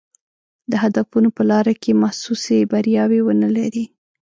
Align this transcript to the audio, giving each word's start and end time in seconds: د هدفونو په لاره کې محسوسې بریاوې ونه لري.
د 0.71 0.73
هدفونو 0.83 1.29
په 1.37 1.43
لاره 1.51 1.73
کې 1.81 1.99
محسوسې 2.03 2.57
بریاوې 2.71 3.19
ونه 3.23 3.49
لري. 3.57 3.85